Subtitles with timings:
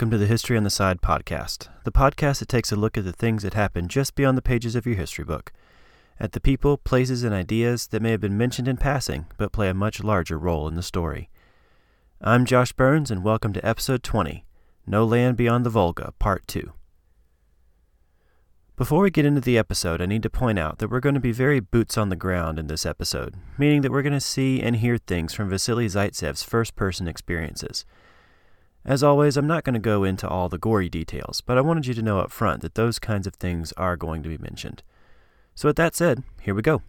[0.00, 3.04] welcome to the History on the Side podcast, the podcast that takes a look at
[3.04, 5.52] the things that happen just beyond the pages of your history book,
[6.18, 9.68] at the people, places, and ideas that may have been mentioned in passing but play
[9.68, 11.28] a much larger role in the story.
[12.18, 14.46] I'm Josh Burns, and welcome to episode 20
[14.86, 16.72] No Land Beyond the Volga, Part 2.
[18.76, 21.20] Before we get into the episode, I need to point out that we're going to
[21.20, 24.62] be very boots on the ground in this episode, meaning that we're going to see
[24.62, 27.84] and hear things from Vasily Zaitsev's first person experiences.
[28.84, 31.86] As always, I'm not going to go into all the gory details, but I wanted
[31.86, 34.82] you to know up front that those kinds of things are going to be mentioned.
[35.54, 36.82] So, with that said, here we go.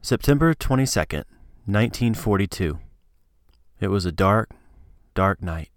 [0.00, 1.24] September 22nd,
[1.66, 2.78] 1942.
[3.80, 4.50] It was a dark,
[5.14, 5.70] dark night.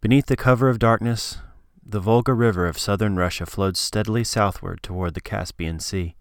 [0.00, 1.38] Beneath the cover of darkness,
[1.84, 6.16] the Volga River of southern Russia flowed steadily southward toward the Caspian Sea.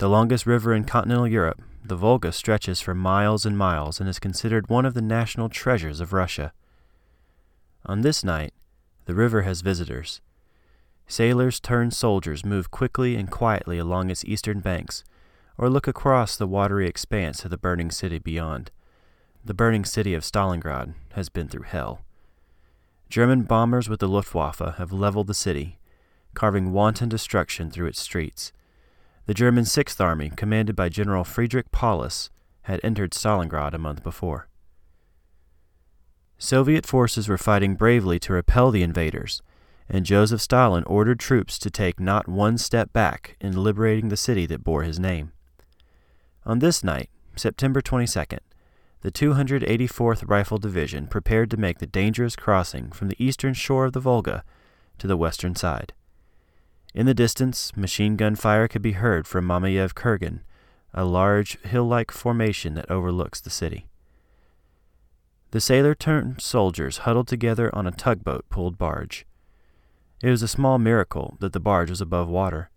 [0.00, 4.18] The longest river in continental Europe, the Volga stretches for miles and miles and is
[4.18, 6.54] considered one of the national treasures of Russia.
[7.84, 8.54] On this night,
[9.04, 10.22] the river has visitors.
[11.06, 15.04] Sailors turned soldiers move quickly and quietly along its eastern banks,
[15.58, 18.70] or look across the watery expanse to the burning city beyond.
[19.44, 22.00] The burning city of Stalingrad has been through hell.
[23.10, 25.78] German bombers with the Luftwaffe have leveled the city,
[26.32, 28.50] carving wanton destruction through its streets.
[29.26, 32.30] The German Sixth Army, commanded by General Friedrich Paulus,
[32.62, 34.48] had entered Stalingrad a month before.
[36.38, 39.42] Soviet forces were fighting bravely to repel the invaders,
[39.88, 44.46] and Joseph Stalin ordered troops to take not one step back in liberating the city
[44.46, 45.32] that bore his name.
[46.46, 48.38] On this night, September 22nd,
[49.02, 53.92] the 284th Rifle Division prepared to make the dangerous crossing from the eastern shore of
[53.92, 54.44] the Volga
[54.98, 55.92] to the western side.
[56.94, 60.40] In the distance, machine gun fire could be heard from Mamayev Kurgan,
[60.92, 63.86] a large hill like formation that overlooks the city.
[65.52, 69.26] The sailor turned soldiers huddled together on a tugboat pulled barge.
[70.22, 72.70] It was a small miracle that the barge was above water.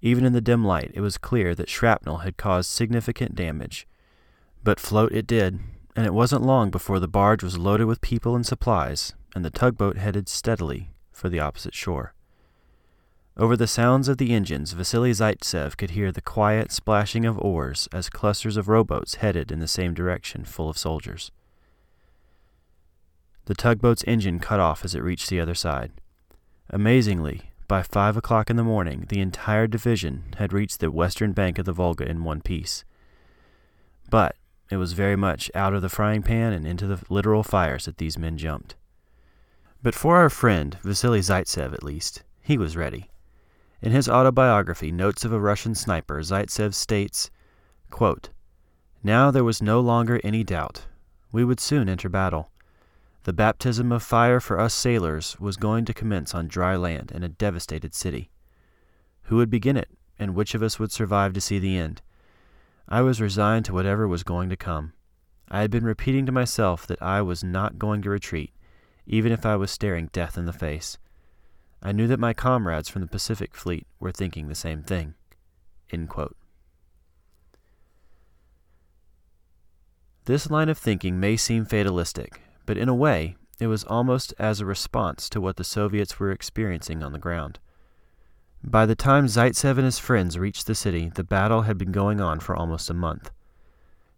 [0.00, 3.86] Even in the dim light, it was clear that shrapnel had caused significant damage
[4.64, 5.58] but float it did,
[5.96, 9.50] and it wasn't long before the barge was loaded with people and supplies, and the
[9.50, 12.14] tugboat headed steadily for the opposite shore.
[13.36, 17.88] Over the sounds of the engines, Vasily Zaitsev could hear the quiet splashing of oars
[17.90, 21.30] as clusters of rowboats headed in the same direction, full of soldiers.
[23.46, 25.92] The tugboat's engine cut off as it reached the other side.
[26.68, 31.58] Amazingly, by five o'clock in the morning, the entire division had reached the western bank
[31.58, 32.84] of the Volga in one piece.
[34.10, 34.36] But
[34.70, 37.96] it was very much out of the frying pan and into the literal fires that
[37.96, 38.76] these men jumped.
[39.82, 43.08] But for our friend, Vasily Zaitsev at least, he was ready.
[43.82, 47.32] In his autobiography, Notes of a Russian Sniper, Zaitsev states,
[47.90, 48.30] quote,
[49.02, 50.86] Now there was no longer any doubt.
[51.32, 52.52] We would soon enter battle.
[53.24, 57.24] The baptism of fire for us sailors was going to commence on dry land in
[57.24, 58.30] a devastated city.
[59.22, 62.02] Who would begin it, and which of us would survive to see the end?
[62.88, 64.92] I was resigned to whatever was going to come.
[65.48, 68.52] I had been repeating to myself that I was not going to retreat,
[69.06, 70.98] even if I was staring death in the face.
[71.82, 75.14] I knew that my comrades from the Pacific Fleet were thinking the same thing.
[80.24, 84.60] This line of thinking may seem fatalistic, but in a way, it was almost as
[84.60, 87.58] a response to what the Soviets were experiencing on the ground.
[88.62, 92.20] By the time Zaitsev and his friends reached the city, the battle had been going
[92.20, 93.32] on for almost a month.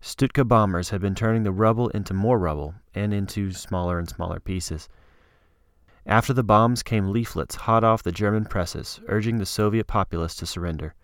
[0.02, 4.38] Stuka bombers had been turning the rubble into more rubble and into smaller and smaller
[4.38, 4.90] pieces.
[6.06, 10.46] After the bombs came leaflets hot off the German presses urging the Soviet populace to
[10.46, 10.94] surrender.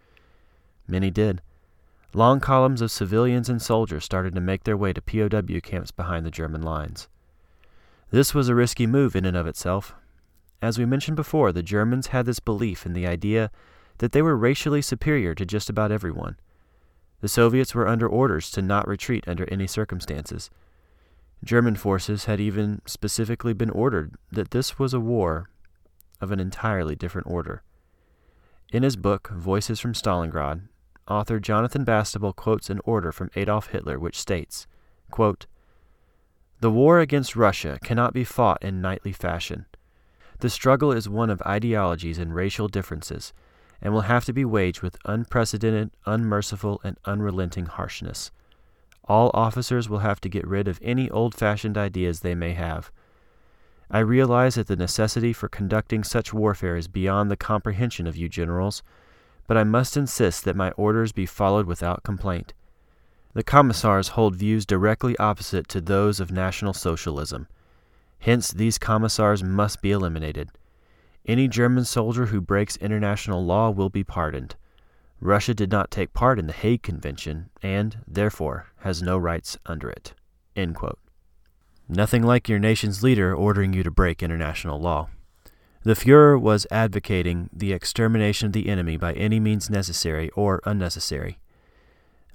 [0.87, 1.41] Many did.
[2.12, 6.26] Long columns of civilians and soldiers started to make their way to POW camps behind
[6.26, 7.08] the German lines.
[8.11, 9.94] This was a risky move in and of itself,
[10.62, 13.50] as we mentioned before, the Germans had this belief in the idea
[13.99, 16.37] that they were racially superior to just about everyone.
[17.20, 20.50] The Soviets were under orders to not retreat under any circumstances.
[21.42, 25.48] German forces had even specifically been ordered that this was a war
[26.20, 27.62] of an entirely different order.
[28.72, 30.69] In his book, Voices from Stalingrad,
[31.08, 34.66] author Jonathan Bastable quotes an order from Adolf Hitler which states,
[35.10, 35.46] quote,
[36.60, 39.66] The war against Russia cannot be fought in knightly fashion.
[40.40, 43.32] The struggle is one of ideologies and racial differences,
[43.82, 48.31] and will have to be waged with unprecedented, unmerciful, and unrelenting harshness.
[49.11, 52.93] All officers will have to get rid of any old fashioned ideas they may have.
[53.91, 58.29] I realize that the necessity for conducting such warfare is beyond the comprehension of you
[58.29, 58.85] generals,
[59.49, 62.55] but I must insist that my orders be followed without complaint.
[63.33, 67.49] The commissars hold views directly opposite to those of National Socialism.
[68.21, 70.51] Hence, these commissars must be eliminated.
[71.27, 74.55] Any German soldier who breaks international law will be pardoned.
[75.20, 79.90] Russia did not take part in the Hague Convention and, therefore, has no rights under
[79.90, 80.14] it.
[81.88, 85.08] Nothing like your nation's leader ordering you to break international law.
[85.82, 91.38] The Fuhrer was advocating the extermination of the enemy by any means necessary or unnecessary.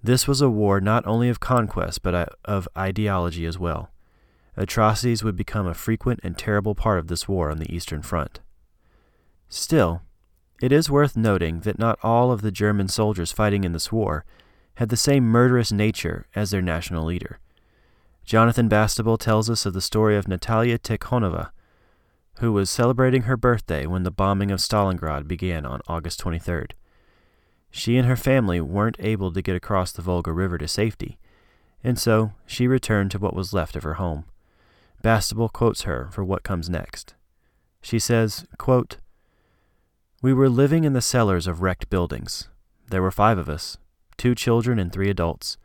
[0.03, 3.91] This was a war not only of conquest but uh, of ideology as well.
[4.57, 8.39] Atrocities would become a frequent and terrible part of this war on the Eastern Front.
[9.49, 10.01] Still,
[10.61, 14.25] it is worth noting that not all of the German soldiers fighting in this war
[14.75, 17.39] had the same murderous nature as their national leader.
[18.23, 21.51] Jonathan Bastable tells us of the story of Natalia Tikhonova,
[22.39, 26.71] who was celebrating her birthday when the bombing of Stalingrad began on August 23rd.
[27.69, 31.17] She and her family weren't able to get across the Volga River to safety,
[31.83, 34.25] and so she returned to what was left of her home.
[35.03, 37.13] Bastable quotes her for what comes next.
[37.81, 38.97] She says, quote,
[40.25, 42.49] we were living in the cellars of wrecked buildings.
[42.89, 43.77] There were five of us,
[44.17, 45.55] two children and three adults,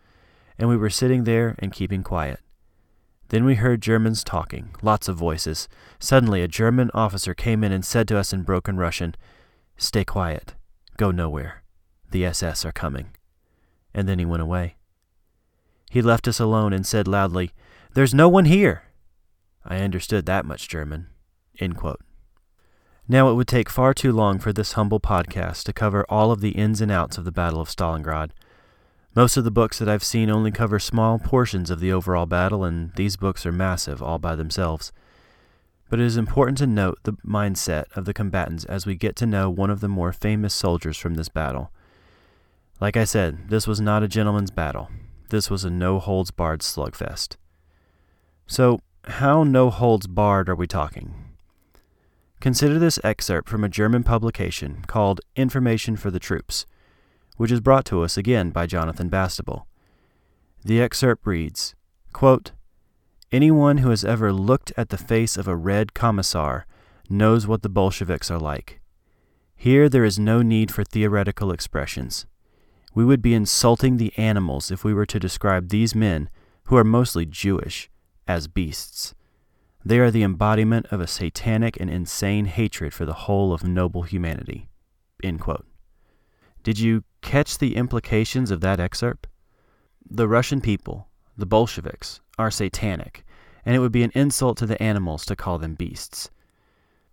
[0.58, 2.40] and we were sitting there and keeping quiet.
[3.30, 5.66] Then we heard Germans talking, lots of voices.
[5.98, 9.14] Suddenly, a German officer came in and said to us in broken Russian,
[9.78, 10.56] Stay quiet.
[10.98, 11.62] Go nowhere.
[12.10, 13.16] The SS are coming.
[13.94, 14.76] And then he went away.
[15.90, 17.52] He left us alone and said loudly,
[17.94, 18.82] There's no one here.
[19.64, 21.06] I understood that much German.
[23.10, 26.40] Now, it would take far too long for this humble podcast to cover all of
[26.40, 28.30] the ins and outs of the Battle of Stalingrad.
[29.16, 32.62] Most of the books that I've seen only cover small portions of the overall battle,
[32.62, 34.92] and these books are massive all by themselves.
[35.88, 39.26] But it is important to note the mindset of the combatants as we get to
[39.26, 41.72] know one of the more famous soldiers from this battle.
[42.80, 44.88] Like I said, this was not a gentleman's battle.
[45.30, 47.34] This was a no holds barred slugfest.
[48.46, 51.19] So, how no holds barred are we talking?
[52.40, 56.64] Consider this excerpt from a German publication called Information for the Troops,
[57.36, 59.64] which is brought to us again by Jonathan Bastable.
[60.64, 61.74] The excerpt reads
[62.14, 62.52] quote,
[63.30, 66.66] Anyone who has ever looked at the face of a red commissar
[67.10, 68.80] knows what the Bolsheviks are like.
[69.54, 72.24] Here there is no need for theoretical expressions.
[72.94, 76.30] We would be insulting the animals if we were to describe these men,
[76.64, 77.90] who are mostly Jewish,
[78.26, 79.14] as beasts.
[79.84, 84.02] They are the embodiment of a satanic and insane hatred for the whole of noble
[84.02, 84.68] humanity.
[86.62, 89.26] Did you catch the implications of that excerpt?
[90.08, 93.24] The Russian people, the Bolsheviks, are satanic,
[93.64, 96.30] and it would be an insult to the animals to call them beasts.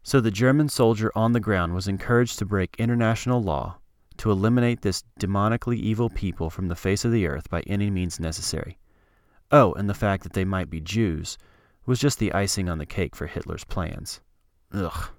[0.03, 3.77] So the German soldier on the ground was encouraged to break international law
[4.17, 8.19] to eliminate this demonically evil people from the face of the earth by any means
[8.19, 8.77] necessary.
[9.51, 11.37] Oh, and the fact that they might be Jews
[11.87, 14.19] was just the icing on the cake for Hitler's plans.
[14.71, 15.09] Ugh.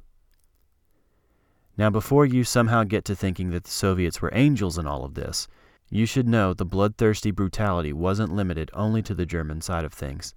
[1.79, 5.15] Now, before you somehow get to thinking that the Soviets were angels in all of
[5.15, 5.49] this,
[5.89, 10.35] you should know the bloodthirsty brutality wasn't limited only to the German side of things.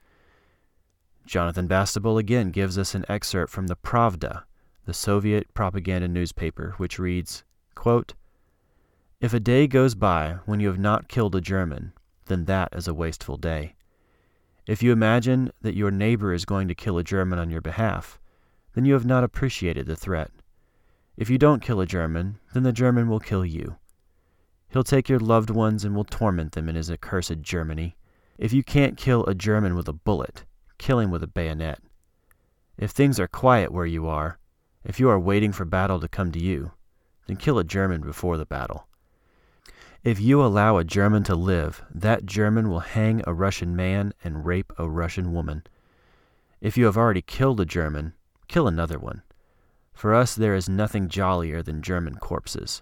[1.25, 4.43] Jonathan Bastable again gives us an excerpt from the Pravda,
[4.85, 7.43] the Soviet propaganda newspaper, which reads,
[7.75, 8.13] quote,
[9.19, 11.91] If a day goes by when you have not killed a German,
[12.27, 13.75] then that is a wasteful day.
[14.67, 18.19] If you imagine that your neighbor is going to kill a German on your behalf,
[18.73, 20.31] then you have not appreciated the threat.
[21.17, 23.77] If you don't kill a German, then the German will kill you.
[24.69, 27.97] He'll take your loved ones and will torment them in his accursed Germany.
[28.37, 30.45] If you can't kill a German with a bullet,
[30.77, 31.79] kill him with a bayonet.
[32.77, 34.39] If things are quiet where you are,
[34.83, 36.71] if you are waiting for battle to come to you,
[37.27, 38.87] then kill a German before the battle.
[40.03, 44.48] If you allow a German to live, that German will hang a Russian man and
[44.48, 45.63] rape a Russian woman.
[46.60, 48.13] If you have already killed a German,
[48.48, 49.22] kill another one.
[49.93, 52.81] For us, there is nothing jollier than German corpses.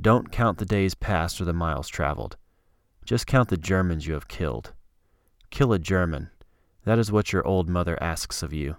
[0.00, 2.38] Don't count the days passed or the miles traveled.
[3.04, 4.72] Just count the Germans you have killed.
[5.50, 6.30] Kill a German.
[6.84, 8.76] That is what your old mother asks of you.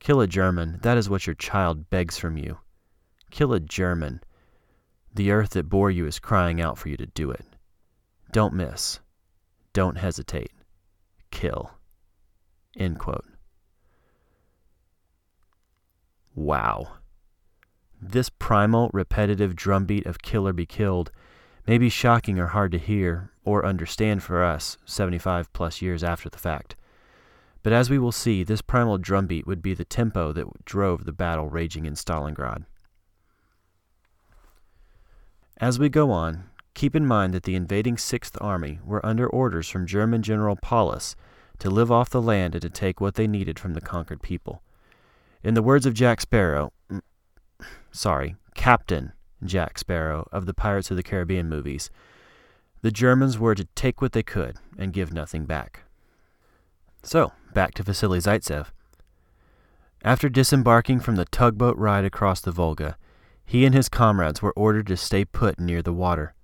[0.00, 0.78] Kill a German.
[0.80, 2.60] That is what your child begs from you.
[3.30, 4.22] Kill a German.
[5.14, 7.44] The earth that bore you is crying out for you to do it.
[8.32, 9.00] Don't miss.
[9.72, 10.52] Don't hesitate.
[11.30, 11.70] Kill.
[12.76, 13.26] End quote.
[16.34, 16.88] Wow.
[18.00, 21.10] This primal, repetitive drumbeat of kill or be killed
[21.66, 26.28] may be shocking or hard to hear or understand for us 75 plus years after
[26.28, 26.74] the fact.
[27.62, 31.12] But as we will see, this primal drumbeat would be the tempo that drove the
[31.12, 32.64] battle raging in Stalingrad.
[35.62, 39.68] As we go on, Keep in mind that the invading Sixth Army were under orders
[39.68, 41.14] from German General Paulus
[41.58, 44.62] to live off the land and to take what they needed from the conquered people.
[45.42, 46.72] In the words of Jack Sparrow,
[47.90, 49.12] sorry, Captain
[49.44, 51.90] Jack Sparrow of the Pirates of the Caribbean movies,
[52.80, 55.82] the Germans were to take what they could and give nothing back.
[57.02, 58.68] So, back to Vasily Zaitsev.
[60.04, 62.96] After disembarking from the tugboat ride across the Volga,
[63.44, 66.34] he and his comrades were ordered to stay put near the water.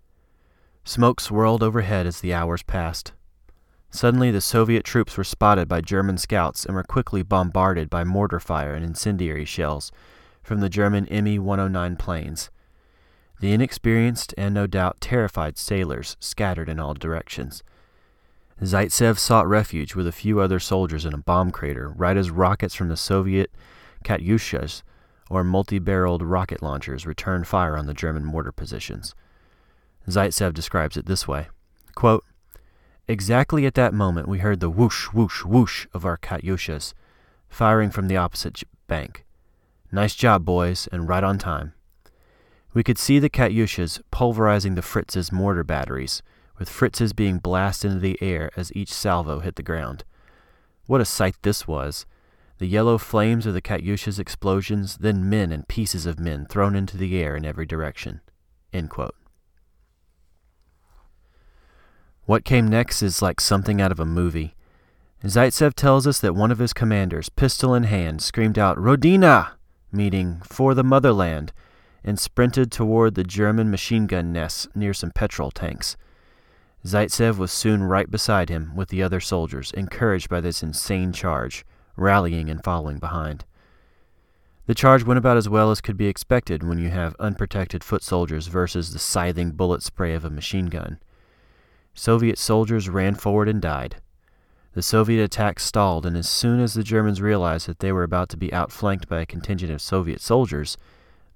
[0.84, 3.12] Smoke swirled overhead as the hours passed.
[3.90, 8.40] Suddenly, the Soviet troops were spotted by German scouts and were quickly bombarded by mortar
[8.40, 9.90] fire and incendiary shells
[10.42, 12.50] from the German Me 109 planes.
[13.40, 17.62] The inexperienced and no doubt terrified sailors scattered in all directions.
[18.62, 22.74] Zaitsev sought refuge with a few other soldiers in a bomb crater right as rockets
[22.74, 23.52] from the Soviet
[24.04, 24.82] Katyushas,
[25.30, 29.14] or multi barreled rocket launchers, returned fire on the German mortar positions.
[30.08, 31.48] Zaitsev describes it this way
[31.94, 32.24] quote,
[33.06, 36.92] Exactly at that moment, we heard the whoosh, whoosh, whoosh of our Katyushas
[37.48, 39.24] firing from the opposite bank.
[39.90, 41.72] Nice job, boys, and right on time.
[42.74, 46.22] We could see the Katyushas pulverizing the Fritz's mortar batteries,
[46.58, 50.04] with Fritz's being blasted into the air as each salvo hit the ground.
[50.86, 52.04] What a sight this was!
[52.58, 56.96] The yellow flames of the Katyusha's explosions, then men and pieces of men thrown into
[56.96, 58.20] the air in every direction.
[62.24, 64.54] What came next is like something out of a movie.
[65.24, 69.52] Zaitsev tells us that one of his commanders, pistol in hand, screamed out, Rodina!
[69.90, 71.52] meaning for the motherland,
[72.04, 75.96] and sprinted toward the German machine gun nests near some petrol tanks.
[76.84, 81.64] Zaitsev was soon right beside him with the other soldiers, encouraged by this insane charge,
[81.98, 83.44] rallying and following behind.
[84.66, 88.02] The charge went about as well as could be expected when you have unprotected foot
[88.02, 90.98] soldiers versus the scything bullet spray of a machine gun.
[91.94, 93.96] Soviet soldiers ran forward and died.
[94.74, 98.28] The Soviet attack stalled, and as soon as the Germans realized that they were about
[98.28, 100.76] to be outflanked by a contingent of Soviet soldiers,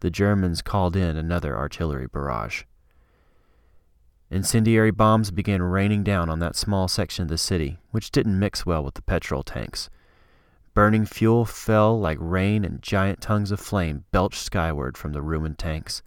[0.01, 2.65] the Germans called in another artillery barrage.
[4.31, 8.65] Incendiary bombs began raining down on that small section of the city, which didn't mix
[8.65, 9.91] well with the petrol tanks.
[10.75, 15.59] Burning fuel fell like rain, and giant tongues of flame belched skyward from the ruined
[15.59, 16.03] tanks.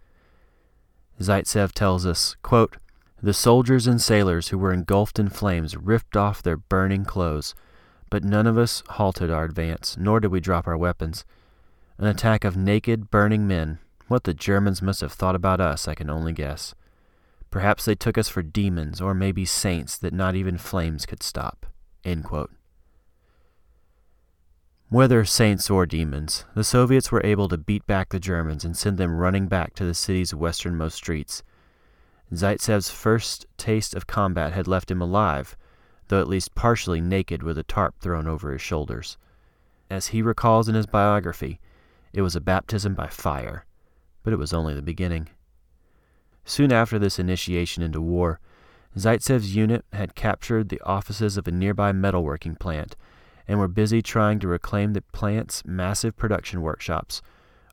[1.20, 2.76] Zaitsev tells us, quote,
[3.22, 7.54] The soldiers and sailors who were engulfed in flames ripped off their burning clothes,
[8.10, 11.24] but none of us halted our advance, nor did we drop our weapons.
[11.98, 15.94] An attack of naked, burning men what the Germans must have thought about us, I
[15.94, 16.74] can only guess.
[17.50, 21.66] Perhaps they took us for demons or maybe saints that not even flames could stop.
[24.88, 28.98] Whether saints or demons, the Soviets were able to beat back the Germans and send
[28.98, 31.42] them running back to the city's westernmost streets.
[32.32, 35.56] Zaitsev's first taste of combat had left him alive,
[36.08, 39.16] though at least partially naked with a tarp thrown over his shoulders.
[39.90, 41.60] As he recalls in his biography,
[42.12, 43.66] it was a baptism by fire
[44.26, 45.28] but it was only the beginning.
[46.44, 48.40] Soon after this initiation into war,
[48.98, 52.96] Zaitsev's unit had captured the offices of a nearby metalworking plant
[53.48, 57.22] and were busy trying to reclaim the plant's massive production workshops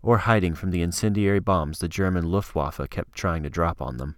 [0.02, 4.18] or hiding from the incendiary bombs the German Luftwaffe kept trying to drop on them.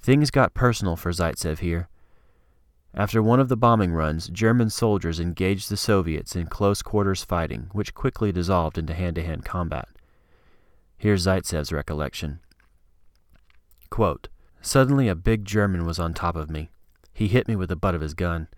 [0.00, 1.88] Things got personal for Zaitsev here.
[2.92, 7.68] After one of the bombing runs, German soldiers engaged the Soviets in close quarters fighting,
[7.72, 9.88] which quickly dissolved into hand to hand combat.
[10.98, 12.40] Here's Zaitsev's recollection.
[13.90, 14.28] Quote,
[14.60, 16.70] Suddenly a big German was on top of me.
[17.12, 18.48] He hit me with the butt of his gun.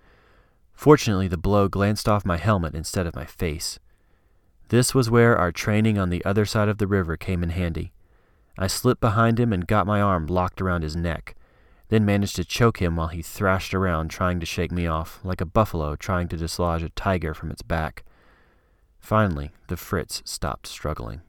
[0.75, 3.79] Fortunately, the blow glanced off my helmet instead of my face.
[4.69, 7.93] This was where our training on the other side of the river came in handy.
[8.59, 11.35] I slipped behind him and got my arm locked around his neck,
[11.89, 15.41] then managed to choke him while he thrashed around trying to shake me off, like
[15.41, 18.05] a buffalo trying to dislodge a tiger from its back.
[18.99, 21.21] Finally, the Fritz stopped struggling.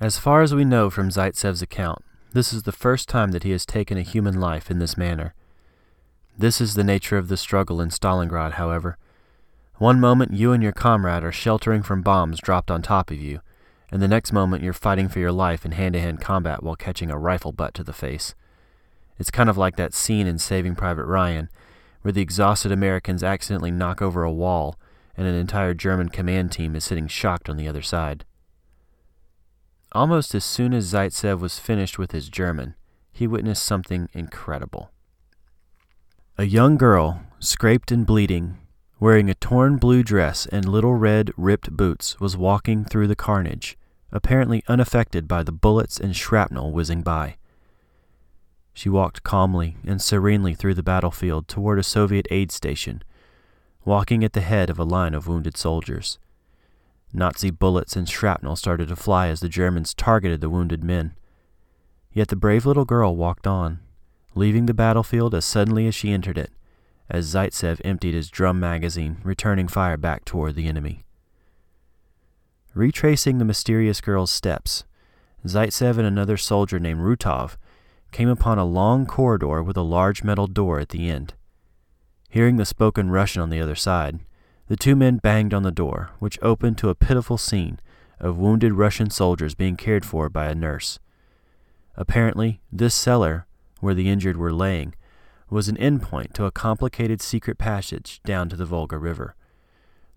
[0.00, 2.02] As far as we know from Zaitsev's account,
[2.32, 5.34] this is the first time that he has taken a human life in this manner.
[6.38, 8.98] This is the nature of the struggle in Stalingrad, however.
[9.76, 13.40] One moment you and your comrade are sheltering from bombs dropped on top of you,
[13.90, 16.76] and the next moment you're fighting for your life in hand to hand combat while
[16.76, 18.34] catching a rifle butt to the face.
[19.18, 21.48] It's kind of like that scene in Saving Private Ryan,
[22.02, 24.78] where the exhausted Americans accidentally knock over a wall
[25.16, 28.26] and an entire German command team is sitting shocked on the other side.
[29.92, 32.74] Almost as soon as Zaitsev was finished with his German,
[33.10, 34.90] he witnessed something incredible.
[36.38, 38.58] A young girl, scraped and bleeding,
[39.00, 43.78] wearing a torn blue dress and little red ripped boots, was walking through the carnage,
[44.12, 47.36] apparently unaffected by the bullets and shrapnel whizzing by.
[48.74, 53.02] She walked calmly and serenely through the battlefield toward a Soviet aid station,
[53.86, 56.18] walking at the head of a line of wounded soldiers.
[57.14, 61.14] Nazi bullets and shrapnel started to fly as the Germans targeted the wounded men.
[62.12, 63.80] Yet the brave little girl walked on,
[64.36, 66.52] leaving the battlefield as suddenly as she entered it,
[67.08, 71.04] as Zaitsev emptied his drum magazine, returning fire back toward the enemy.
[72.74, 74.84] Retracing the mysterious girl's steps,
[75.46, 77.56] Zaitsev and another soldier named Rutov
[78.12, 81.32] came upon a long corridor with a large metal door at the end.
[82.28, 84.20] Hearing the spoken Russian on the other side,
[84.68, 87.80] the two men banged on the door, which opened to a pitiful scene
[88.20, 90.98] of wounded Russian soldiers being cared for by a nurse.
[91.96, 93.46] Apparently, this cellar,
[93.86, 94.92] where the injured were laying,
[95.48, 99.36] was an endpoint to a complicated secret passage down to the Volga River.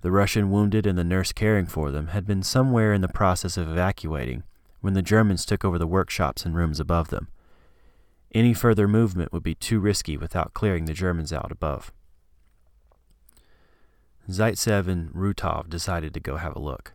[0.01, 3.57] The Russian wounded and the nurse caring for them had been somewhere in the process
[3.57, 4.41] of evacuating
[4.81, 7.27] when the Germans took over the workshops and rooms above them.
[8.33, 11.93] Any further movement would be too risky without clearing the Germans out above.
[14.27, 16.93] Zaitsev and Rutov decided to go have a look.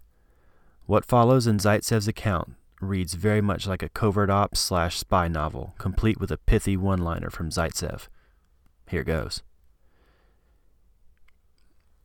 [0.87, 2.54] What follows in Zaitsev's account
[2.85, 7.00] reads very much like a covert ops slash spy novel, complete with a pithy one
[7.00, 8.09] liner from Zaitsev.
[8.88, 9.43] Here goes.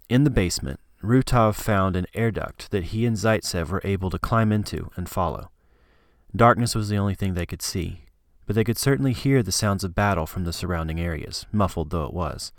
[0.09, 4.19] In the basement, Rutov found an air duct that he and Zaitsev were able to
[4.19, 5.49] climb into and follow.
[6.35, 8.05] Darkness was the only thing they could see,
[8.45, 12.05] but they could certainly hear the sounds of battle from the surrounding areas, muffled though
[12.05, 12.51] it was.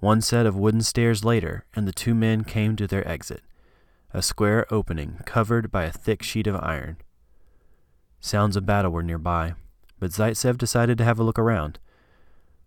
[0.00, 3.42] One set of wooden stairs later, and the two men came to their exit,
[4.12, 6.98] a square opening covered by a thick sheet of iron.
[8.24, 9.52] Sounds of battle were nearby,
[10.00, 11.78] but Zaitsev decided to have a look around.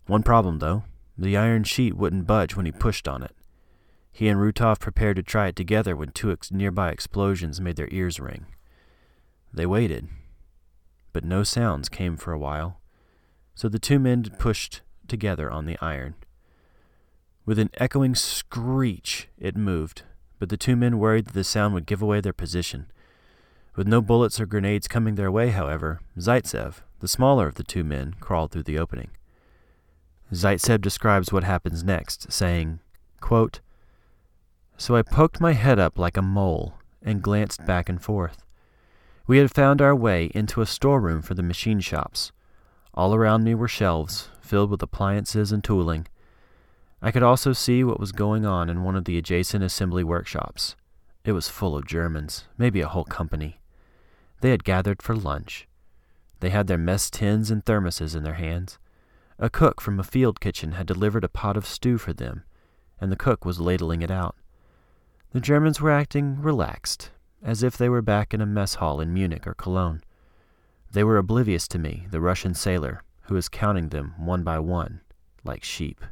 [0.06, 0.84] One problem, though
[1.18, 3.34] the iron sheet wouldn't budge when he pushed on it.
[4.12, 7.88] He and Rutov prepared to try it together when two ex- nearby explosions made their
[7.90, 8.46] ears ring.
[9.52, 10.06] They waited,
[11.12, 12.80] but no sounds came for a while,
[13.56, 16.14] so the two men pushed together on the iron.
[17.44, 20.04] With an echoing screech, it moved,
[20.38, 22.92] but the two men worried that the sound would give away their position.
[23.78, 27.84] With no bullets or grenades coming their way, however, Zaitsev, the smaller of the two
[27.84, 29.10] men, crawled through the opening.
[30.32, 32.80] Zaitsev describes what happens next, saying,
[33.20, 33.60] quote,
[34.76, 38.42] So I poked my head up like a mole and glanced back and forth.
[39.28, 42.32] We had found our way into a storeroom for the machine shops.
[42.94, 46.08] All around me were shelves filled with appliances and tooling,
[47.00, 50.74] I could also see what was going on in one of the adjacent assembly workshops.
[51.24, 53.57] It was full of Germans, maybe a whole company.
[54.40, 55.66] They had gathered for lunch.
[56.40, 58.78] They had their mess tins and thermoses in their hands.
[59.38, 62.44] A cook from a field kitchen had delivered a pot of stew for them,
[63.00, 64.36] and the cook was ladling it out.
[65.32, 67.10] The Germans were acting relaxed,
[67.42, 70.02] as if they were back in a mess hall in Munich or Cologne.
[70.92, 75.00] They were oblivious to me, the Russian sailor, who was counting them one by one,
[75.44, 76.04] like sheep.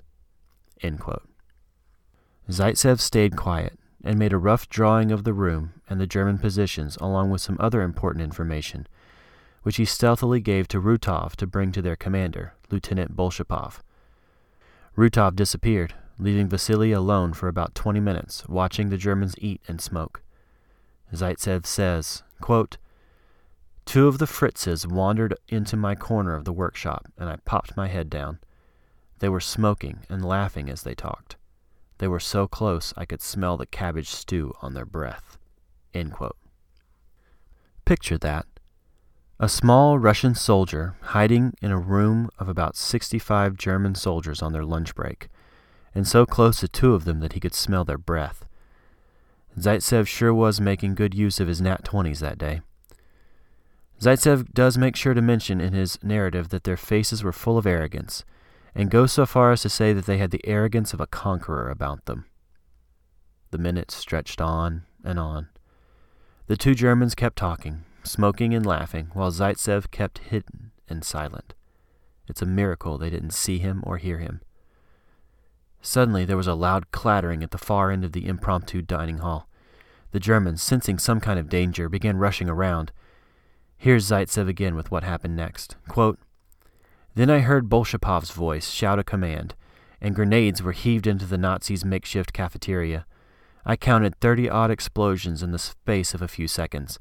[2.48, 6.96] Zaitsev stayed quiet and made a rough drawing of the room and the German positions
[7.00, 8.86] along with some other important information,
[9.62, 13.80] which he stealthily gave to Rutov to bring to their commander, Lieutenant Bolshapov.
[14.96, 20.22] Rutov disappeared, leaving Vasily alone for about 20 minutes, watching the Germans eat and smoke.
[21.12, 22.78] Zaitsev says, quote,
[23.84, 27.88] Two of the Fritzes wandered into my corner of the workshop, and I popped my
[27.88, 28.38] head down.
[29.18, 31.36] They were smoking and laughing as they talked.
[31.98, 35.38] They were so close I could smell the cabbage stew on their breath.
[37.84, 38.46] Picture that.
[39.38, 44.64] A small Russian soldier hiding in a room of about 65 German soldiers on their
[44.64, 45.28] lunch break,
[45.94, 48.46] and so close to two of them that he could smell their breath.
[49.58, 52.60] Zaitsev sure was making good use of his nat 20s that day.
[54.00, 57.66] Zaitsev does make sure to mention in his narrative that their faces were full of
[57.66, 58.24] arrogance
[58.76, 61.70] and go so far as to say that they had the arrogance of a conqueror
[61.70, 62.26] about them.
[63.50, 65.48] The minutes stretched on and on.
[66.46, 71.54] The two Germans kept talking, smoking and laughing, while Zaitsev kept hidden and silent.
[72.28, 74.42] It's a miracle they didn't see him or hear him.
[75.80, 79.48] Suddenly there was a loud clattering at the far end of the impromptu dining hall.
[80.10, 82.92] The Germans, sensing some kind of danger, began rushing around.
[83.78, 85.76] Here's Zaitsev again with what happened next.
[85.88, 86.18] Quote,
[87.16, 89.54] then I heard Bolshapov's voice shout a command,
[90.00, 93.06] and grenades were heaved into the Nazis' makeshift cafeteria.
[93.64, 96.98] I counted thirty odd explosions in the space of a few seconds.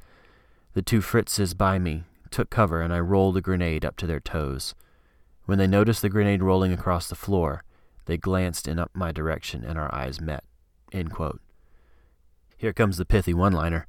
[0.74, 4.20] The two Fritzes by me took cover, and I rolled a grenade up to their
[4.20, 4.74] toes.
[5.46, 7.64] When they noticed the grenade rolling across the floor,
[8.06, 10.44] they glanced in up my direction, and our eyes met.
[12.58, 13.86] Here comes the pithy one liner.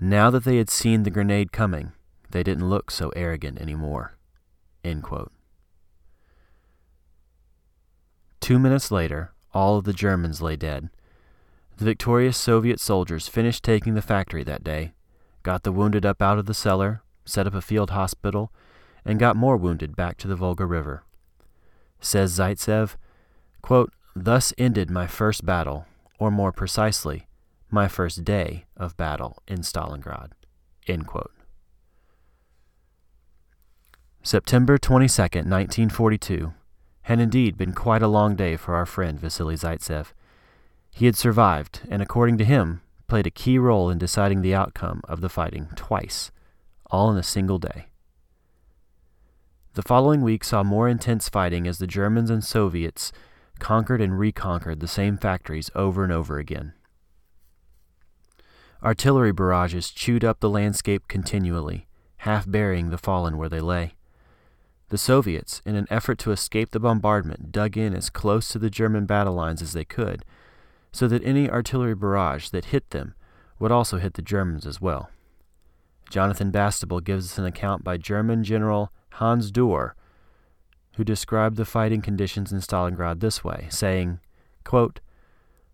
[0.00, 1.92] Now that they had seen the grenade coming,
[2.30, 4.16] they didn't look so arrogant any more.
[8.40, 10.90] Two minutes later, all of the Germans lay dead.
[11.76, 14.92] The victorious Soviet soldiers finished taking the factory that day,
[15.42, 18.52] got the wounded up out of the cellar, set up a field hospital,
[19.04, 21.04] and got more wounded back to the Volga River.
[22.00, 22.96] Says Zaitsev,
[23.62, 25.86] quote, Thus ended my first battle,
[26.18, 27.26] or more precisely,
[27.70, 30.32] my first day of battle in Stalingrad.
[34.24, 36.52] September 22, 1942,
[37.02, 40.12] had indeed been quite a long day for our friend Vasily Zaitsev.
[40.92, 45.02] He had survived, and according to him, played a key role in deciding the outcome
[45.08, 46.30] of the fighting twice,
[46.88, 47.86] all in a single day.
[49.74, 53.10] The following week saw more intense fighting as the Germans and Soviets
[53.58, 56.74] conquered and reconquered the same factories over and over again.
[58.84, 63.96] Artillery barrages chewed up the landscape continually, half burying the fallen where they lay.
[64.92, 68.68] The Soviets, in an effort to escape the bombardment, dug in as close to the
[68.68, 70.22] German battle lines as they could,
[70.92, 73.14] so that any artillery barrage that hit them
[73.58, 75.08] would also hit the Germans as well.
[76.10, 79.94] Jonathan Bastable gives us an account by German General Hans Doerr,
[80.96, 84.20] who described the fighting conditions in Stalingrad this way, saying,
[84.62, 85.00] quote,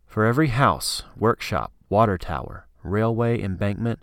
[0.06, 3.98] For every house, workshop, water tower, railway embankment,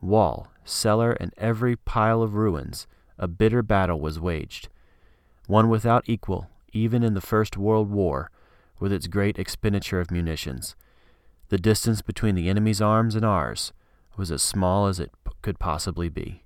[0.00, 2.86] wall, cellar, and every pile of ruins,
[3.18, 4.68] a bitter battle was waged,
[5.46, 8.30] one without equal, even in the First World War,
[8.78, 10.74] with its great expenditure of munitions.
[11.48, 13.72] The distance between the enemy's arms and ours
[14.16, 16.42] was as small as it could possibly be.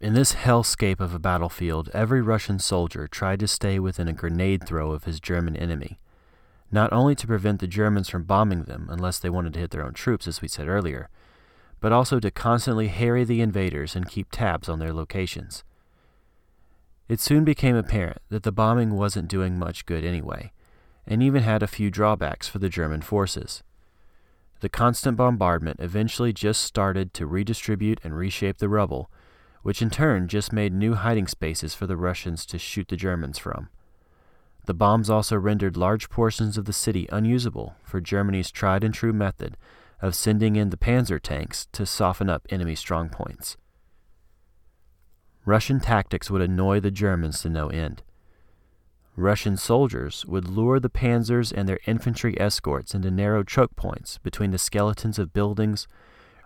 [0.00, 4.66] In this hellscape of a battlefield, every Russian soldier tried to stay within a grenade
[4.66, 6.00] throw of his German enemy,
[6.72, 9.84] not only to prevent the Germans from bombing them unless they wanted to hit their
[9.84, 11.08] own troops, as we said earlier,
[11.82, 15.64] but also to constantly harry the invaders and keep tabs on their locations.
[17.08, 20.52] It soon became apparent that the bombing wasn't doing much good anyway,
[21.08, 23.64] and even had a few drawbacks for the German forces.
[24.60, 29.10] The constant bombardment eventually just started to redistribute and reshape the rubble,
[29.62, 33.38] which in turn just made new hiding spaces for the Russians to shoot the Germans
[33.38, 33.70] from.
[34.66, 39.12] The bombs also rendered large portions of the city unusable for Germany's tried and true
[39.12, 39.56] method
[40.02, 43.56] of sending in the panzer tanks to soften up enemy strongpoints.
[45.46, 48.02] Russian tactics would annoy the Germans to no end.
[49.16, 54.50] Russian soldiers would lure the panzers and their infantry escorts into narrow choke points between
[54.50, 55.86] the skeletons of buildings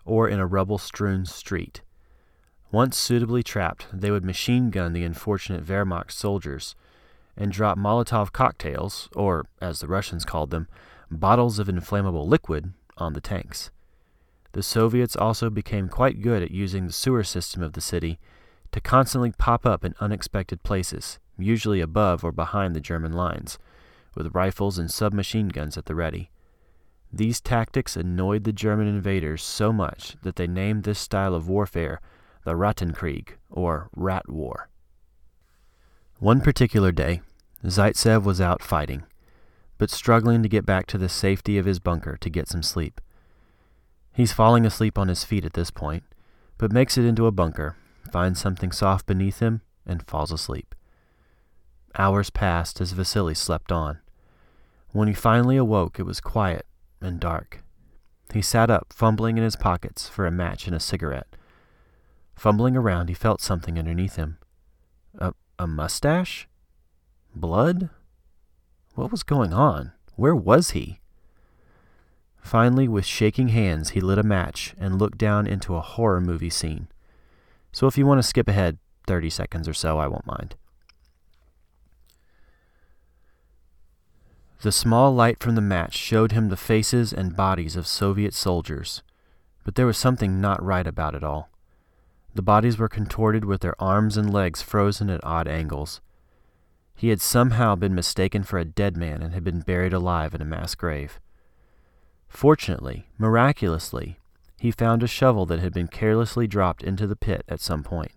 [0.05, 1.83] or in a rubble strewn street.
[2.73, 6.75] Once suitably trapped, they would machine gun the unfortunate Wehrmacht soldiers
[7.37, 10.67] and drop Molotov cocktails, or, as the Russians called them,
[11.11, 13.71] bottles of inflammable liquid, on the tanks.
[14.53, 18.19] The Soviets also became quite good at using the sewer system of the city
[18.73, 23.59] to constantly pop up in unexpected places, usually above or behind the German lines,
[24.15, 26.31] with rifles and submachine guns at the ready.
[27.13, 32.01] These tactics annoyed the German invaders so much that they named this style of warfare
[32.45, 34.69] the Rattenkrieg, or Rat War.
[36.21, 37.21] One particular day,
[37.65, 39.03] Zaitsev was out fighting
[39.79, 43.01] but struggling to get back to the safety of his bunker to get some sleep.
[44.15, 46.05] He's falling asleep on his feet at this point,
[46.59, 47.77] but makes it into a bunker,
[48.11, 50.75] finds something soft beneath him, and falls asleep.
[51.99, 53.99] Hours passed as Vasily slept on.
[54.93, 56.67] When he finally awoke, it was quiet
[57.01, 57.63] and dark.
[58.33, 61.37] He sat up, fumbling in his pockets for a match and a cigarette.
[62.35, 64.39] Fumbling around, he felt something underneath him.
[65.19, 66.49] A, a mustache?
[67.35, 67.91] Blood?
[68.97, 69.93] What was going on?
[70.15, 71.01] Where was he?
[72.41, 76.49] Finally, with shaking hands, he lit a match and looked down into a horror movie
[76.49, 76.89] scene.
[77.73, 80.57] So if you want to skip ahead 30 seconds or so, I won't mind.
[84.63, 89.03] The small light from the match showed him the faces and bodies of Soviet soldiers,
[89.63, 91.51] but there was something not right about it all.
[92.35, 96.01] The bodies were contorted with their arms and legs frozen at odd angles.
[96.97, 100.41] He had somehow been mistaken for a dead man and had been buried alive in
[100.41, 101.21] a mass grave.
[102.27, 104.19] Fortunately, miraculously,
[104.59, 108.13] he found a shovel that had been carelessly dropped into the pit at some point.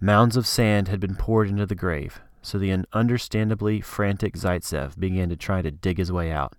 [0.00, 5.28] Mounds of sand had been poured into the grave, so the understandably frantic Zaitsev began
[5.28, 6.54] to try to dig his way out.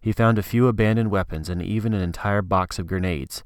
[0.00, 3.42] He found a few abandoned weapons and even an entire box of grenades,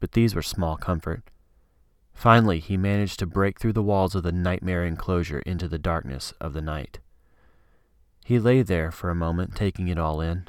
[0.00, 1.22] but these were small comfort.
[2.20, 6.34] Finally, he managed to break through the walls of the nightmare enclosure into the darkness
[6.38, 6.98] of the night.
[8.26, 10.46] He lay there for a moment, taking it all in.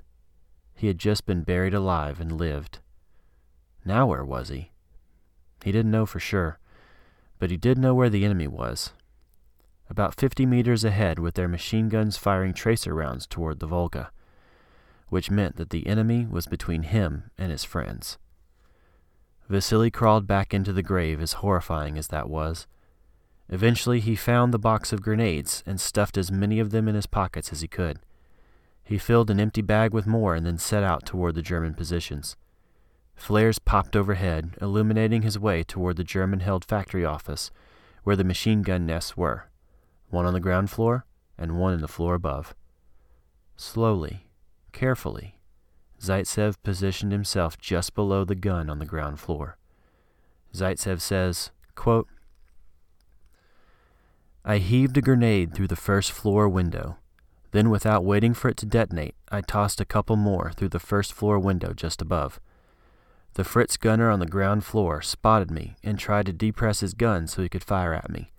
[0.75, 2.79] He had just been buried alive and lived.
[3.85, 4.71] Now where was he?
[5.63, 6.59] He didn't know for sure,
[7.39, 8.91] but he did know where the enemy was.
[9.89, 14.11] About 50 meters ahead, with their machine guns firing tracer rounds toward the Volga,
[15.07, 18.17] which meant that the enemy was between him and his friends.
[19.51, 22.67] Vasily crawled back into the grave, as horrifying as that was.
[23.49, 27.05] Eventually, he found the box of grenades and stuffed as many of them in his
[27.05, 27.99] pockets as he could.
[28.81, 32.37] He filled an empty bag with more and then set out toward the German positions.
[33.13, 37.51] Flares popped overhead, illuminating his way toward the German held factory office
[38.05, 39.49] where the machine gun nests were
[40.09, 41.05] one on the ground floor
[41.37, 42.55] and one in the floor above.
[43.57, 44.29] Slowly,
[44.71, 45.40] carefully,
[46.01, 49.57] Zaitsev positioned himself just below the gun on the ground floor.
[50.53, 52.07] Zaitsev says, quote,
[54.43, 56.97] I heaved a grenade through the first floor window.
[57.51, 61.13] Then, without waiting for it to detonate, I tossed a couple more through the first
[61.13, 62.39] floor window just above.
[63.35, 67.27] The Fritz gunner on the ground floor spotted me and tried to depress his gun
[67.27, 68.31] so he could fire at me.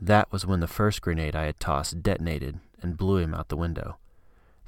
[0.00, 3.56] That was when the first grenade I had tossed detonated and blew him out the
[3.56, 3.98] window.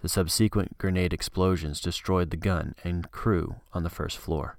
[0.05, 4.59] The subsequent grenade explosions destroyed the gun and crew on the first floor.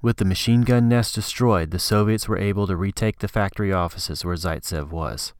[0.00, 4.24] With the machine gun nest destroyed, the Soviets were able to retake the factory offices
[4.24, 5.34] where Zaitsev was.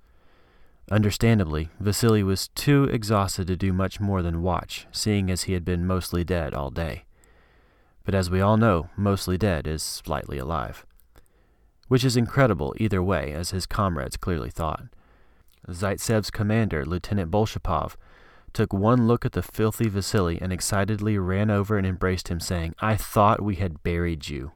[0.90, 5.64] Understandably, Vasily was too exhausted to do much more than watch, seeing as he had
[5.64, 7.04] been mostly dead all day.
[8.04, 10.84] But as we all know, mostly dead is slightly alive.
[11.86, 14.82] Which is incredible either way, as his comrades clearly thought.
[15.68, 17.94] Zaitsev's commander, Lieutenant Bolshapov,
[18.52, 22.74] took one look at the filthy Vasily and excitedly ran over and embraced him, saying,
[22.80, 24.52] I thought we had buried you.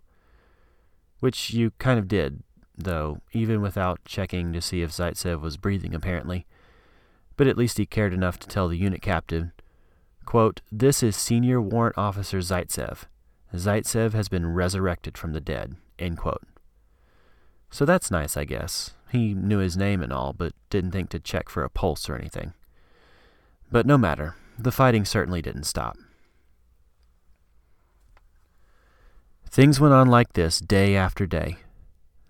[1.20, 2.42] Which you kind of did,
[2.76, 6.46] though, even without checking to see if Zaitsev was breathing, apparently.
[7.36, 9.52] But at least he cared enough to tell the unit captain,
[10.24, 13.04] quote, This is Senior Warrant Officer Zaitsev.
[13.54, 15.76] Zaitsev has been resurrected from the dead.
[15.98, 16.42] End quote.
[17.70, 18.92] So that's nice, I guess.
[19.12, 22.16] He knew his name and all, but didn't think to check for a pulse or
[22.16, 22.54] anything.
[23.70, 25.98] But no matter, the fighting certainly didn't stop.
[29.50, 31.58] Things went on like this day after day.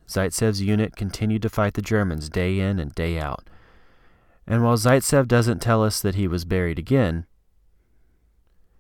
[0.09, 3.49] Zaitsev's unit continued to fight the Germans day in and day out.
[4.45, 7.27] And while Zaitsev doesn't tell us that he was buried again,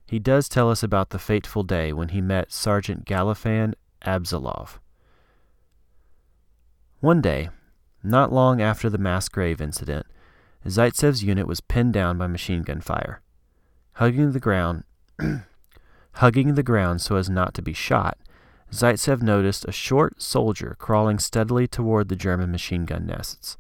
[0.08, 4.80] he does tell us about the fateful day when he met Sergeant Galifan Abzalov.
[6.98, 7.50] One day,
[8.02, 10.06] not long after the mass grave incident,
[10.66, 13.20] Zaitsev's unit was pinned down by machine gun fire.
[13.94, 14.84] Hugging the ground,
[16.14, 18.18] hugging the ground so as not to be shot,
[18.72, 23.58] Zaitsev noticed a short soldier crawling steadily toward the German machine gun nests.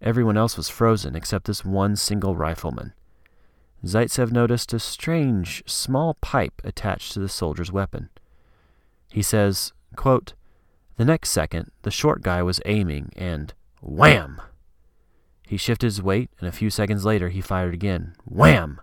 [0.00, 2.92] Everyone else was frozen except this one single rifleman.
[3.84, 8.10] Zaitsev noticed a strange, small pipe attached to the soldier's weapon.
[9.10, 10.34] He says, quote,
[11.02, 14.40] The next second, the short guy was aiming, and wham!
[15.48, 18.14] He shifted his weight, and a few seconds later he fired again.
[18.24, 18.80] Wham!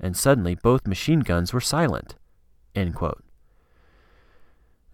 [0.00, 2.14] And suddenly both machine guns were silent.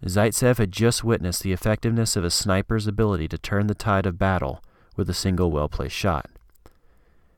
[0.05, 4.19] Zaitsev had just witnessed the effectiveness of a sniper's ability to turn the tide of
[4.19, 4.61] battle
[4.97, 6.29] with a single well placed shot.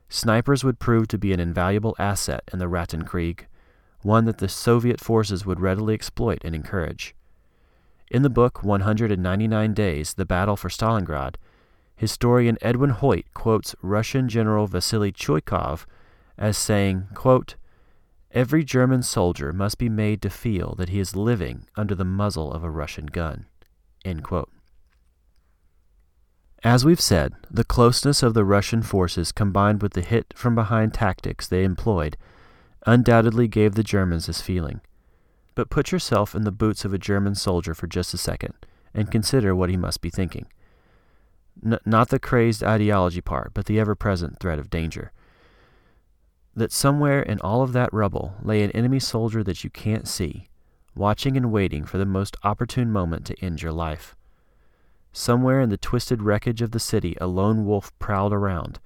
[0.08, 3.46] Snipers would prove to be an invaluable asset in the Rattenkrieg,
[4.02, 7.14] one that the Soviet forces would readily exploit and encourage.
[8.10, 11.34] In the book 199 Days The Battle for Stalingrad,
[11.94, 15.84] Historian Edwin Hoyt quotes Russian General Vasily Chuikov
[16.38, 17.56] as saying, quote,
[18.30, 22.50] Every German soldier must be made to feel that he is living under the muzzle
[22.52, 23.46] of a Russian gun.
[26.64, 30.94] As we've said, the closeness of the Russian forces combined with the hit from behind
[30.94, 32.16] tactics they employed
[32.86, 34.80] undoubtedly gave the Germans this feeling.
[35.58, 38.54] But put yourself in the boots of a German soldier for just a second
[38.94, 40.46] and consider what he must be thinking.
[41.66, 45.10] N- not the crazed ideology part, but the ever present threat of danger.
[46.54, 50.48] That somewhere in all of that rubble lay an enemy soldier that you can't see,
[50.94, 54.14] watching and waiting for the most opportune moment to end your life.
[55.12, 58.78] Somewhere in the twisted wreckage of the city, a lone wolf prowled around,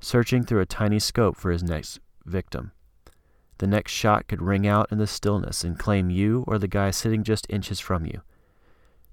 [0.00, 2.72] searching through a tiny scope for his next victim.
[3.58, 6.90] The next shot could ring out in the stillness and claim you or the guy
[6.90, 8.22] sitting just inches from you.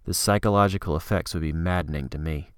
[0.05, 2.51] The psychological effects would be maddening to me.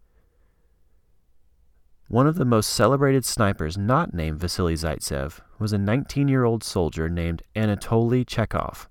[2.10, 6.64] One of the most celebrated snipers not named Vasily Zaitsev was a 19 year old
[6.64, 8.90] soldier named Anatoly Chekhov,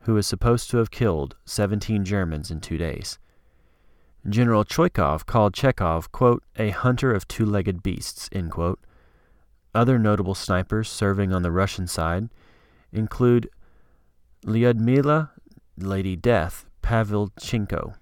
[0.00, 3.18] who is supposed to have killed 17 Germans in two days.
[4.28, 8.80] General Chuikov called Chekhov, quote, a hunter of two legged beasts, end quote.
[9.74, 12.28] Other notable snipers serving on the Russian side
[12.92, 13.48] include
[14.44, 15.30] Lyudmila
[15.76, 17.94] Lady Death Pavlichenko,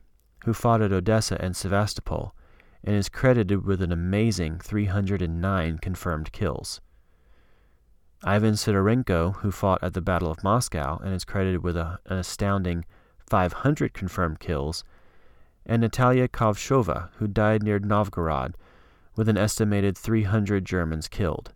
[0.45, 2.35] who fought at Odessa and Sevastopol,
[2.83, 6.81] and is credited with an amazing 309 confirmed kills.
[8.25, 12.19] Ivan Sidorenko, who fought at the Battle of Moscow and is credited with a, an
[12.19, 12.85] astounding
[13.29, 14.85] 500 confirmed kills,
[15.67, 18.55] and Natalia Kovshova, who died near Novgorod
[19.17, 21.53] with an estimated 300 Germans killed.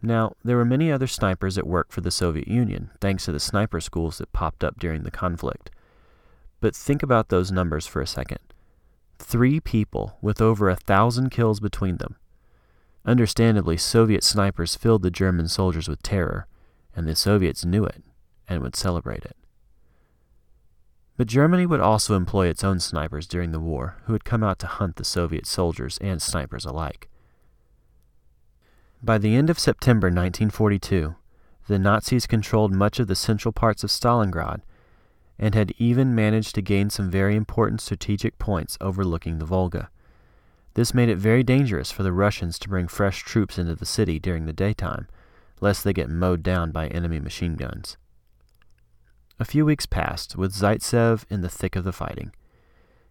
[0.00, 3.40] Now, there were many other snipers at work for the Soviet Union, thanks to the
[3.40, 5.70] sniper schools that popped up during the conflict.
[6.60, 8.38] But think about those numbers for a second.
[9.18, 12.16] Three people with over a thousand kills between them.
[13.04, 16.46] Understandably, Soviet snipers filled the German soldiers with terror,
[16.94, 18.02] and the Soviets knew it
[18.48, 19.36] and would celebrate it.
[21.16, 24.60] But Germany would also employ its own snipers during the war, who would come out
[24.60, 27.08] to hunt the Soviet soldiers and snipers alike.
[29.02, 31.14] By the end of September 1942,
[31.68, 34.62] the Nazis controlled much of the central parts of Stalingrad
[35.38, 39.88] and had even managed to gain some very important strategic points overlooking the Volga.
[40.74, 44.18] This made it very dangerous for the Russians to bring fresh troops into the city
[44.18, 45.06] during the daytime,
[45.60, 47.96] lest they get mowed down by enemy machine guns.
[49.38, 52.32] A few weeks passed, with Zaitsev in the thick of the fighting.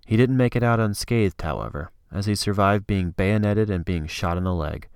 [0.06, 4.36] He didn't make it out unscathed, however, as he survived being bayoneted and being shot
[4.38, 4.90] in the leg.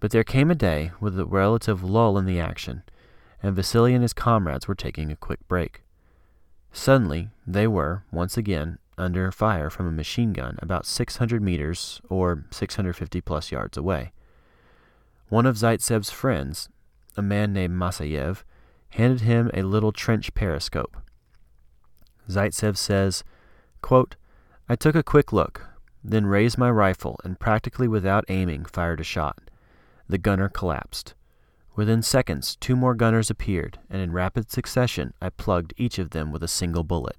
[0.00, 2.82] But there came a day with a relative lull in the action,
[3.42, 5.82] and Vasily and his comrades were taking a quick break.
[6.72, 12.44] Suddenly, they were, once again, under fire from a machine gun about 600 meters or
[12.50, 14.12] 650 plus yards away.
[15.28, 16.68] One of Zaitsev's friends,
[17.16, 18.42] a man named Masayev,
[18.90, 20.96] handed him a little trench periscope.
[22.28, 23.24] Zaitsev says,
[23.82, 24.16] quote,
[24.68, 25.66] I took a quick look,
[26.02, 29.49] then raised my rifle and practically without aiming fired a shot.
[30.10, 31.14] The gunner collapsed.
[31.76, 36.32] Within seconds, two more gunners appeared, and in rapid succession, I plugged each of them
[36.32, 37.16] with a single bullet.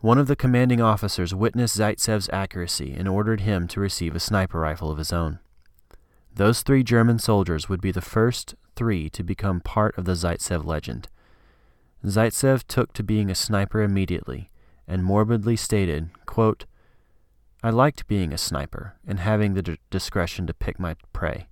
[0.00, 4.60] One of the commanding officers witnessed Zaitsev's accuracy and ordered him to receive a sniper
[4.60, 5.38] rifle of his own.
[6.34, 10.66] Those three German soldiers would be the first three to become part of the Zaitsev
[10.66, 11.08] legend.
[12.04, 14.50] Zaitsev took to being a sniper immediately
[14.86, 16.66] and morbidly stated, quote,
[17.66, 21.48] I liked being a sniper and having the d- discretion to pick my prey.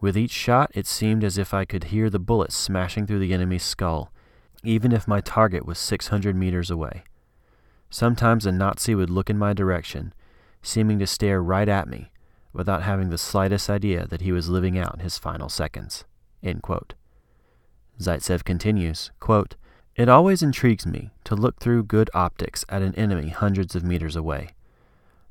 [0.00, 3.32] With each shot, it seemed as if I could hear the bullets smashing through the
[3.32, 4.10] enemy's skull,
[4.64, 7.04] even if my target was 600 meters away.
[7.88, 10.12] Sometimes a Nazi would look in my direction,
[10.60, 12.10] seeming to stare right at me,
[12.52, 16.04] without having the slightest idea that he was living out his final seconds.
[18.00, 19.54] Zaitsev continues, quote,
[19.94, 24.16] It always intrigues me to look through good optics at an enemy hundreds of meters
[24.16, 24.48] away.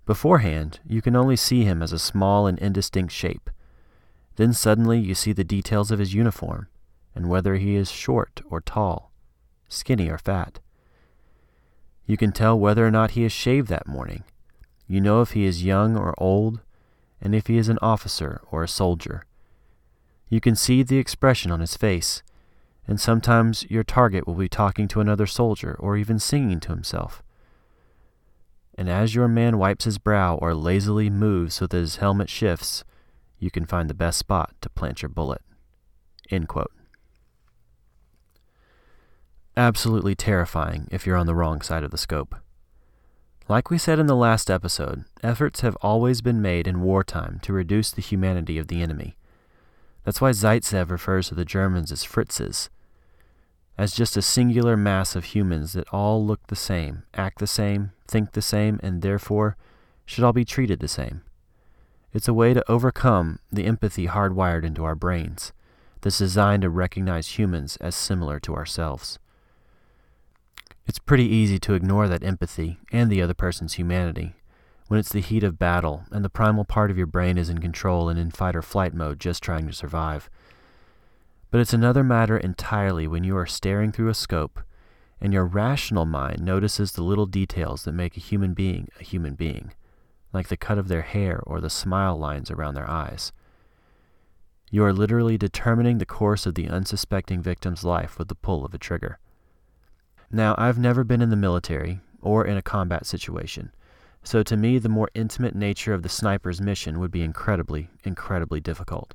[0.06, 3.50] Beforehand, you can only see him as a small and indistinct shape.
[4.36, 6.68] Then suddenly you see the details of his uniform,
[7.14, 9.12] and whether he is short or tall,
[9.70, 10.60] skinny or fat.
[12.06, 14.24] You can tell whether or not he has shaved that morning.
[14.88, 16.62] You know if he is young or old,
[17.22, 19.26] and if he is an officer or a soldier.
[20.30, 22.24] You can see the expression on his face,
[22.88, 27.22] and sometimes your target will be talking to another soldier or even singing to himself
[28.78, 32.84] and as your man wipes his brow or lazily moves so that his helmet shifts,
[33.40, 35.42] you can find the best spot to plant your bullet.
[39.58, 42.36] Absolutely terrifying if you're on the wrong side of the scope.
[43.50, 47.52] Like we said in the last episode, efforts have always been made in wartime to
[47.52, 49.18] reduce the humanity of the enemy.
[50.06, 52.70] That's why Zaitsev refers to the Germans as Fritzes,
[53.82, 57.92] as just a singular mass of humans that all look the same, act the same,
[58.08, 59.58] think the same, and therefore
[60.06, 61.24] should all be treated the same.
[62.14, 65.52] It's a way to overcome the empathy hardwired into our brains
[66.02, 69.18] that's designed to recognize humans as similar to ourselves.
[70.86, 74.36] It's pretty easy to ignore that empathy and the other person's humanity
[74.90, 77.58] when it's the heat of battle and the primal part of your brain is in
[77.58, 80.30] control and in fight or flight mode just trying to survive.
[81.52, 84.62] But it's another matter entirely when you are staring through a scope
[85.20, 89.36] and your rational mind notices the little details that make a human being a human
[89.36, 89.74] being,
[90.32, 93.34] like the cut of their hair or the smile lines around their eyes.
[94.72, 98.74] You are literally determining the course of the unsuspecting victim's life with the pull of
[98.74, 99.20] a trigger.
[100.32, 103.74] Now, I've never been in the military or in a combat situation,
[104.24, 108.62] so to me, the more intimate nature of the sniper's mission would be incredibly, incredibly
[108.62, 109.14] difficult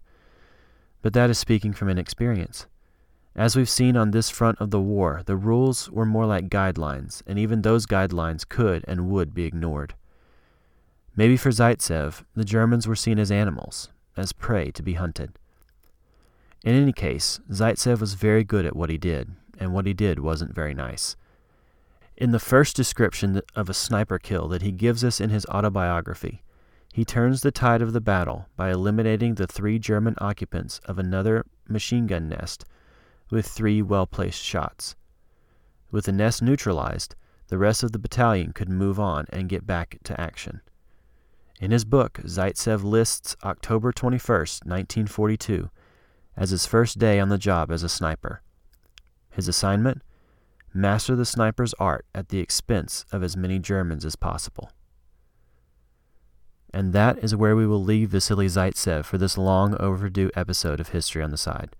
[1.03, 2.66] but that is speaking from inexperience.
[3.34, 7.22] As we've seen on this front of the war, the rules were more like guidelines,
[7.26, 9.94] and even those guidelines could and would be ignored.
[11.14, 15.38] Maybe for Zaitsev, the Germans were seen as animals, as prey to be hunted.
[16.64, 20.18] In any case, Zaitsev was very good at what he did, and what he did
[20.18, 21.16] wasn't very nice.
[22.16, 26.42] In the first description of a sniper kill that he gives us in his autobiography,
[26.97, 31.44] he turns the tide of the battle by eliminating the three German occupants of another
[31.68, 32.64] machine gun nest
[33.28, 34.97] with three well placed shots.
[35.90, 37.14] With the nest neutralized,
[37.49, 40.62] the rest of the battalion could move on and get back to action.
[41.61, 44.18] In his book, Zaitsev lists October 21,
[44.64, 45.68] 1942,
[46.34, 48.40] as his first day on the job as a sniper.
[49.28, 50.01] His assignment?
[50.72, 54.70] Master the sniper's art at the expense of as many Germans as possible.
[56.76, 60.88] And that is where we will leave Vasily Zaitsev for this long overdue episode of
[60.88, 61.74] History on the Side.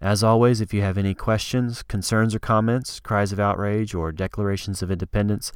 [0.00, 4.80] As always, if you have any questions, concerns, or comments, cries of outrage, or declarations
[4.80, 5.52] of independence,